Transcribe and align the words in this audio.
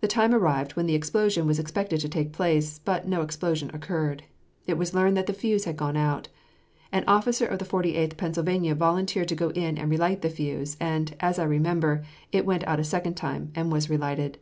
The 0.00 0.06
time 0.06 0.32
arrived 0.32 0.76
when 0.76 0.86
the 0.86 0.94
explosion 0.94 1.48
was 1.48 1.58
expected 1.58 1.98
to 1.98 2.08
take 2.08 2.30
place, 2.32 2.78
but 2.78 3.08
no 3.08 3.22
explosion 3.22 3.72
occurred. 3.74 4.22
It 4.68 4.78
was 4.78 4.94
learned 4.94 5.16
that 5.16 5.26
the 5.26 5.32
fuse 5.32 5.64
had 5.64 5.76
gone 5.76 5.96
out. 5.96 6.28
An 6.92 7.02
officer 7.08 7.44
of 7.44 7.58
the 7.58 7.64
Forty 7.64 7.96
eighth 7.96 8.16
Pennsylvania 8.16 8.76
volunteered 8.76 9.26
to 9.26 9.34
go 9.34 9.48
in 9.50 9.78
and 9.78 9.90
relight 9.90 10.22
the 10.22 10.30
fuse; 10.30 10.76
and, 10.78 11.16
as 11.18 11.40
I 11.40 11.44
remember, 11.46 12.04
it 12.30 12.46
went 12.46 12.62
out 12.68 12.78
a 12.78 12.84
second 12.84 13.14
time, 13.14 13.50
and 13.56 13.72
was 13.72 13.90
relighted. 13.90 14.38